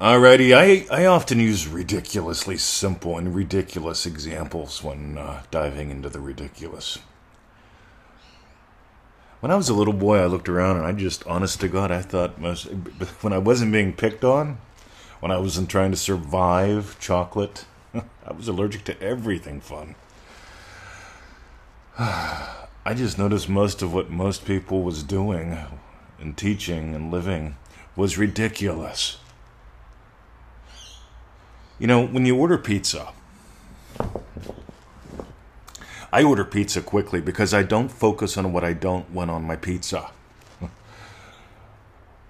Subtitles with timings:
[0.00, 6.20] Alrighty, I, I often use ridiculously simple and ridiculous examples when uh, diving into the
[6.20, 7.00] ridiculous.
[9.40, 11.90] When I was a little boy, I looked around and I just, honest to God,
[11.90, 12.66] I thought most,
[13.22, 14.58] when I wasn't being picked on,
[15.18, 19.96] when I wasn't trying to survive chocolate, I was allergic to everything fun.
[21.98, 25.58] I just noticed most of what most people was doing
[26.20, 27.56] and teaching and living
[27.96, 29.18] was ridiculous.
[31.78, 33.12] You know, when you order pizza,
[36.12, 39.54] I order pizza quickly because I don't focus on what I don't want on my
[39.54, 40.10] pizza.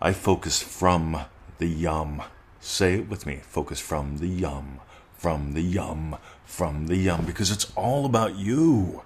[0.00, 1.26] I focus from
[1.58, 2.22] the yum.
[2.60, 3.40] Say it with me.
[3.42, 4.80] Focus from the yum,
[5.12, 9.02] from the yum, from the yum, because it's all about you.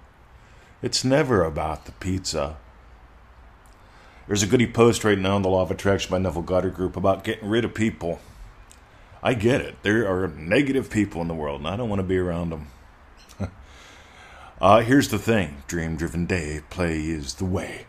[0.81, 2.55] It's never about the pizza.
[4.27, 6.95] There's a goody post right now in the Law of Attraction by Neville Goddard Group
[6.95, 8.21] about getting rid of people.
[9.21, 9.75] I get it.
[9.83, 12.67] There are negative people in the world, and I don't want to be around them.
[14.61, 17.85] uh, here's the thing Dream Driven Day play is the way.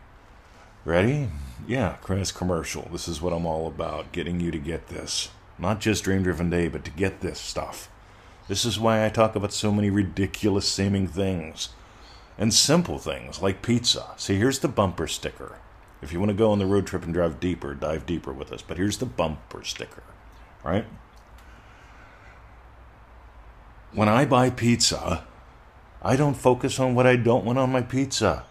[0.85, 1.29] Ready?
[1.67, 2.89] Yeah, Chris commercial.
[2.91, 5.29] This is what I'm all about getting you to get this.
[5.59, 7.89] Not just Dream Driven Day, but to get this stuff.
[8.49, 11.69] This is why I talk about so many ridiculous seeming things
[12.37, 14.07] and simple things like pizza.
[14.17, 15.59] See, here's the bumper sticker.
[16.03, 18.51] If you want to go on the road trip and drive deeper, dive deeper with
[18.53, 18.63] us.
[18.63, 20.03] But here's the bumper sticker,
[20.65, 20.87] right?
[23.93, 25.25] When I buy pizza,
[26.01, 28.45] I don't focus on what I don't want on my pizza.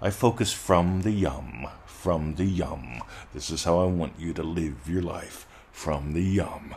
[0.00, 3.02] I focus from the yum, from the yum.
[3.34, 6.76] This is how I want you to live your life, from the yum.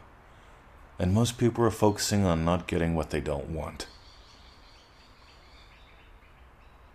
[0.98, 3.86] And most people are focusing on not getting what they don't want.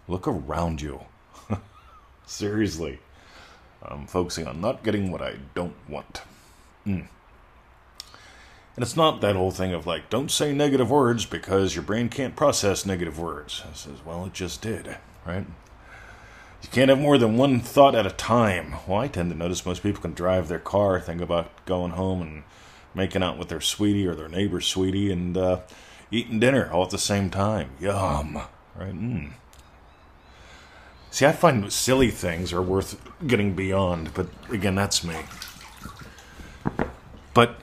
[0.09, 1.03] Look around you.
[2.27, 2.99] Seriously.
[3.81, 6.23] I'm focusing on not getting what I don't want.
[6.85, 7.07] Mm.
[8.77, 12.09] And it's not that whole thing of like, don't say negative words because your brain
[12.09, 13.63] can't process negative words.
[13.71, 15.47] I says, well, it just did, right?
[16.63, 18.75] You can't have more than one thought at a time.
[18.89, 22.23] Well, I tend to notice most people can drive their car, think about going home
[22.23, 22.43] and
[22.95, 25.61] making out with their sweetie or their neighbor's sweetie and uh,
[26.11, 27.71] eating dinner all at the same time.
[27.79, 28.37] Yum,
[28.75, 28.95] right?
[28.95, 29.33] Mm.
[31.11, 35.17] See, I find silly things are worth getting beyond, but again, that's me.
[37.35, 37.61] But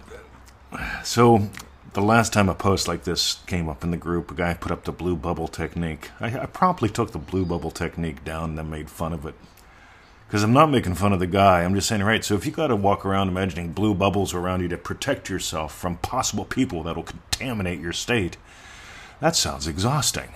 [1.03, 1.49] so
[1.93, 4.71] the last time a post like this came up in the group, a guy put
[4.71, 6.09] up the blue bubble technique.
[6.19, 9.35] I, I promptly took the blue bubble technique down and then made fun of it.
[10.27, 11.63] Because I'm not making fun of the guy.
[11.63, 14.61] I'm just saying, right, so if you got to walk around imagining blue bubbles around
[14.61, 18.37] you to protect yourself from possible people that'll contaminate your state,
[19.19, 20.29] that sounds exhausting.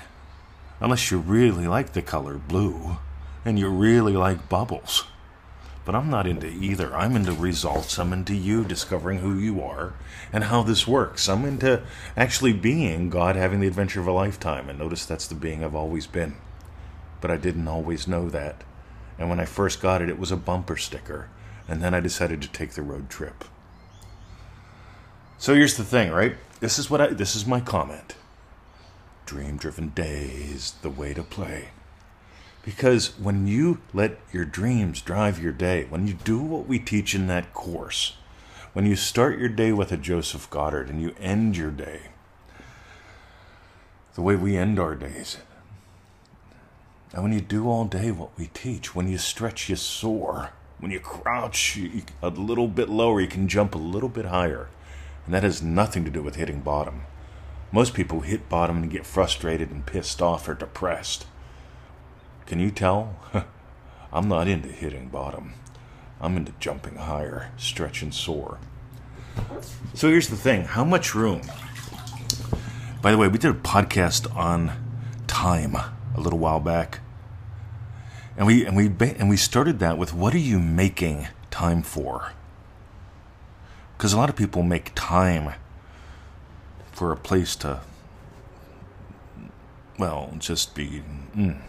[0.81, 2.97] Unless you really like the color blue
[3.45, 5.05] and you really like bubbles.
[5.85, 6.95] But I'm not into either.
[6.95, 7.99] I'm into results.
[7.99, 9.93] I'm into you discovering who you are
[10.33, 11.29] and how this works.
[11.29, 11.83] I'm into
[12.17, 14.67] actually being God having the adventure of a lifetime.
[14.67, 16.37] And notice that's the being I've always been.
[17.21, 18.63] But I didn't always know that.
[19.19, 21.29] And when I first got it, it was a bumper sticker.
[21.67, 23.45] And then I decided to take the road trip.
[25.37, 26.35] So here's the thing, right?
[26.59, 28.15] This is what I this is my comment.
[29.25, 31.69] Dream driven days, the way to play.
[32.65, 37.13] Because when you let your dreams drive your day, when you do what we teach
[37.13, 38.17] in that course,
[38.73, 42.07] when you start your day with a Joseph Goddard and you end your day
[44.15, 45.37] the way we end our days,
[47.13, 50.49] and when you do all day what we teach, when you stretch, you soar.
[50.79, 51.79] When you crouch
[52.21, 54.67] a little bit lower, you can jump a little bit higher.
[55.25, 57.03] And that has nothing to do with hitting bottom.
[57.71, 61.25] Most people hit bottom and get frustrated and pissed off or depressed.
[62.45, 63.15] Can you tell?
[64.13, 65.53] I'm not into hitting bottom.
[66.21, 68.59] I'm into jumping higher, stretch and soar.
[69.93, 71.41] So here's the thing how much room?
[73.01, 74.71] By the way, we did a podcast on
[75.27, 77.01] time a little while back.
[78.37, 82.33] And we and we and we started that with what are you making time for?
[83.97, 85.53] Because a lot of people make time
[86.91, 87.81] for a place to,
[89.97, 91.01] well, just be.
[91.35, 91.61] Mm,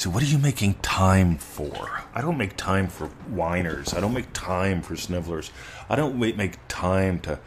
[0.00, 2.04] so, what are you making time for?
[2.14, 3.92] I don't make time for whiners.
[3.92, 5.50] I don't make time for snivelers.
[5.90, 7.38] I don't make time to.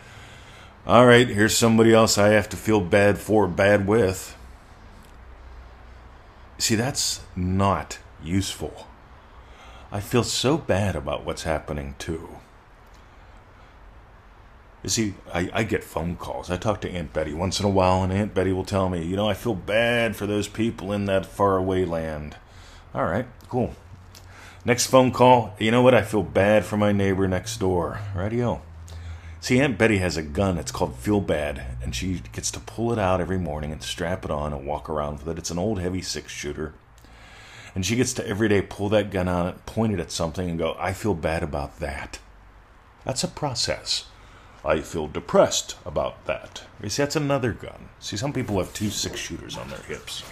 [0.86, 4.38] All right, here's somebody else I have to feel bad for, bad with.
[6.60, 8.86] See, that's not useful.
[9.92, 12.38] I feel so bad about what's happening too.
[14.84, 16.52] You see, I, I get phone calls.
[16.52, 19.04] I talk to Aunt Betty once in a while, and Aunt Betty will tell me,
[19.04, 22.36] you know, I feel bad for those people in that faraway land.
[22.94, 23.74] All right, cool.
[24.66, 25.96] Next phone call, you know what?
[25.96, 28.00] I feel bad for my neighbor next door.
[28.16, 28.62] Radio.
[29.42, 30.60] See, Aunt Betty has a gun.
[30.60, 34.24] It's called Feel Bad, and she gets to pull it out every morning and strap
[34.24, 35.38] it on and walk around with it.
[35.40, 36.76] It's an old heavy six shooter.
[37.74, 40.60] And she gets to every day pull that gun out, point it at something, and
[40.60, 42.20] go, I feel bad about that.
[43.06, 44.06] That's a process.
[44.64, 46.64] I feel depressed about that.
[46.82, 47.90] You see, that's another gun.
[48.00, 50.24] See, some people have two six shooters on their hips.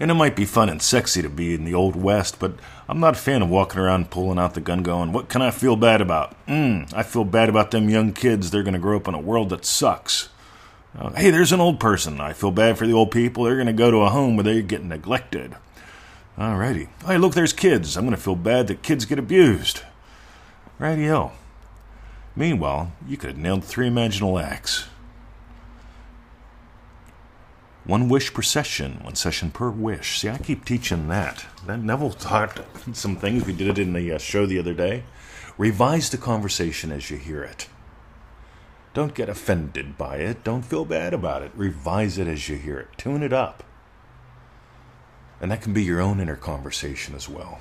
[0.00, 2.54] And it might be fun and sexy to be in the Old West, but
[2.88, 5.50] I'm not a fan of walking around pulling out the gun going, What can I
[5.50, 6.34] feel bad about?
[6.46, 8.50] Mm, I feel bad about them young kids.
[8.50, 10.30] They're going to grow up in a world that sucks.
[10.98, 12.20] Uh, hey, there's an old person.
[12.20, 13.44] I feel bad for the old people.
[13.44, 15.54] They're going to go to a home where they get neglected.
[16.36, 16.88] Alrighty.
[17.06, 17.96] Hey, look, there's kids.
[17.96, 19.82] I'm going to feel bad that kids get abused.
[20.78, 21.32] Radio.
[22.34, 24.86] Meanwhile, you could have nailed three imaginal acts.
[27.90, 30.20] One wish per session, one session per wish.
[30.20, 31.44] See, I keep teaching that.
[31.66, 33.44] That Neville taught some things.
[33.44, 35.02] We did it in the uh, show the other day.
[35.58, 37.66] Revise the conversation as you hear it.
[38.94, 40.44] Don't get offended by it.
[40.44, 41.50] Don't feel bad about it.
[41.56, 42.90] Revise it as you hear it.
[42.96, 43.64] Tune it up.
[45.40, 47.58] And that can be your own inner conversation as well.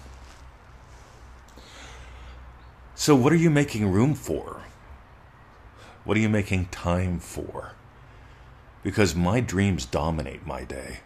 [2.94, 4.62] So, what are you making room for?
[6.04, 7.74] What are you making time for?
[8.84, 11.00] Because my dreams dominate my day.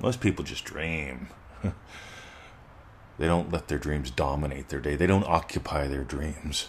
[0.00, 1.28] Most people just dream.
[3.18, 6.68] they don't let their dreams dominate their day, they don't occupy their dreams.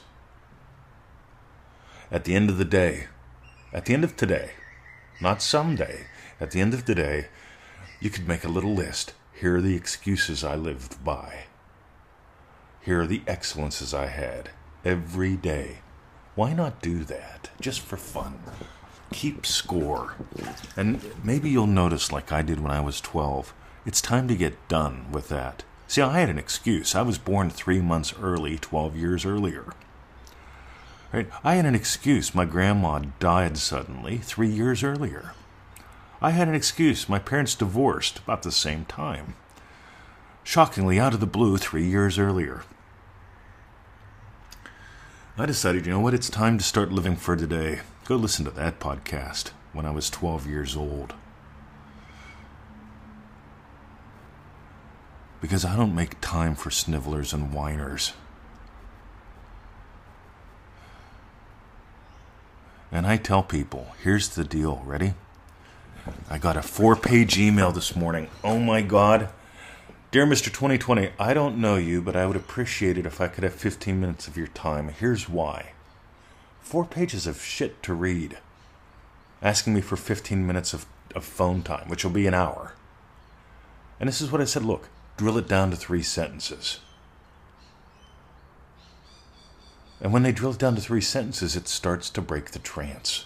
[2.11, 3.07] At the end of the day,
[3.73, 4.51] at the end of today,
[5.19, 6.05] not someday,
[6.39, 7.27] at the end of the day,
[7.99, 9.13] you could make a little list.
[9.33, 11.45] Here are the excuses I lived by.
[12.81, 14.51] Here are the excellences I had
[14.85, 15.79] every day.
[16.35, 18.39] Why not do that just for fun?
[19.13, 20.15] Keep score.
[20.75, 23.53] And maybe you'll notice, like I did when I was 12,
[23.85, 25.63] it's time to get done with that.
[25.87, 26.95] See, I had an excuse.
[26.95, 29.73] I was born three months early, 12 years earlier.
[31.11, 31.29] Right?
[31.43, 32.33] I had an excuse.
[32.33, 35.33] My grandma died suddenly three years earlier.
[36.21, 37.07] I had an excuse.
[37.07, 39.35] My parents divorced about the same time.
[40.43, 42.63] Shockingly, out of the blue, three years earlier.
[45.37, 47.81] I decided, you know what, it's time to start living for today.
[48.05, 51.13] Go listen to that podcast when I was 12 years old.
[55.39, 58.11] Because I don't make time for snivellers and whiners.
[62.91, 64.83] And I tell people, here's the deal.
[64.85, 65.13] Ready?
[66.29, 68.27] I got a four page email this morning.
[68.43, 69.29] Oh my God.
[70.11, 70.45] Dear Mr.
[70.45, 73.97] 2020, I don't know you, but I would appreciate it if I could have 15
[73.97, 74.89] minutes of your time.
[74.89, 75.71] Here's why
[76.63, 78.39] four pages of shit to read,
[79.41, 82.73] asking me for 15 minutes of, of phone time, which will be an hour.
[83.99, 86.79] And this is what I said look, drill it down to three sentences.
[90.01, 93.25] And when they drill it down to three sentences, it starts to break the trance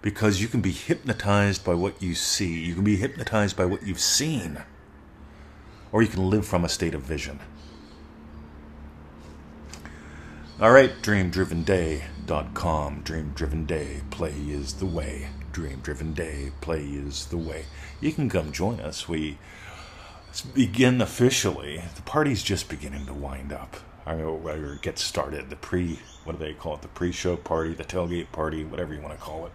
[0.00, 2.64] because you can be hypnotized by what you see.
[2.64, 4.62] You can be hypnotized by what you've seen
[5.92, 7.38] or you can live from a state of vision.
[10.62, 13.00] All right, dreamdrivenday.com.
[13.02, 15.26] Dream Driven Day, play is the way.
[15.50, 17.64] Dream Driven Day, play is the way.
[18.00, 19.08] You can come join us.
[19.08, 19.38] We
[20.54, 21.82] begin officially.
[21.96, 23.76] The party's just beginning to wind up.
[24.06, 25.50] I or get started.
[25.50, 26.82] The pre, what do they call it?
[26.82, 29.52] The pre-show party, the tailgate party, whatever you want to call it.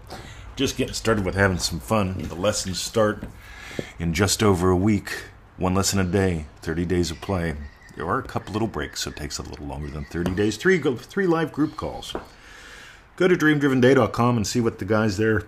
[0.57, 2.17] Just getting started with having some fun.
[2.17, 3.23] The lessons start
[3.97, 5.23] in just over a week.
[5.55, 7.55] One lesson a day, 30 days of play.
[7.97, 10.55] There are a couple little breaks, so it takes a little longer than 30 days.
[10.55, 12.15] Three, three live group calls.
[13.15, 15.47] Go to dreamdrivenday.com and see what the guys there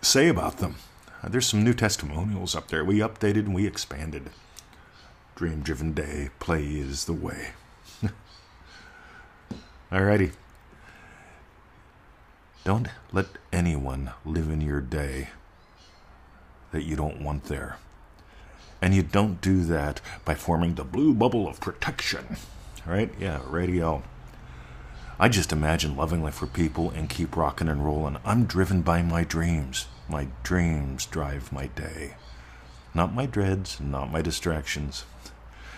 [0.00, 0.76] say about them.
[1.24, 2.84] Uh, there's some new testimonials up there.
[2.84, 4.30] We updated and we expanded.
[5.34, 7.48] Dream Driven Day, play is the way.
[9.90, 10.30] Alrighty.
[12.62, 15.30] Don't let anyone live in your day
[16.70, 17.78] that you don't want there.
[18.80, 22.36] And you don't do that by forming the blue bubble of protection.
[22.86, 23.12] Right?
[23.18, 24.02] Yeah, radio.
[25.20, 28.18] I just imagine loving life for people and keep rocking and rolling.
[28.24, 29.86] I'm driven by my dreams.
[30.08, 32.14] My dreams drive my day.
[32.94, 35.04] Not my dreads, not my distractions.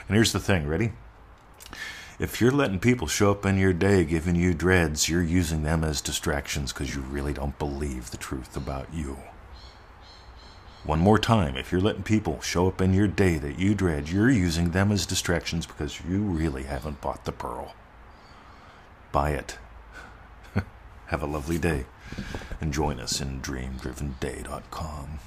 [0.07, 0.93] And here's the thing ready?
[2.19, 5.83] If you're letting people show up in your day giving you dreads, you're using them
[5.83, 9.17] as distractions because you really don't believe the truth about you.
[10.85, 14.09] One more time, if you're letting people show up in your day that you dread,
[14.09, 17.75] you're using them as distractions because you really haven't bought the pearl.
[19.13, 19.59] Buy it.
[21.09, 21.85] Have a lovely day
[22.63, 25.19] and join us in dreamdrivenday.com.